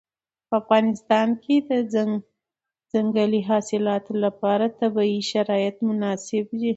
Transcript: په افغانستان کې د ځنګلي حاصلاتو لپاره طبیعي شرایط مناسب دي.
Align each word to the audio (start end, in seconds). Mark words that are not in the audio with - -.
په 0.47 0.53
افغانستان 0.61 1.27
کې 1.43 1.55
د 1.69 1.71
ځنګلي 2.93 3.41
حاصلاتو 3.49 4.13
لپاره 4.25 4.65
طبیعي 4.79 5.21
شرایط 5.31 5.75
مناسب 5.89 6.45
دي. 6.59 6.69